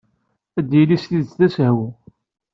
[0.59, 1.89] Ad yili s tidet d asehwu.